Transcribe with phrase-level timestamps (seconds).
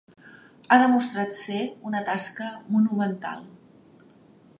[0.69, 3.45] Ha demostrat ser una tasca monumental.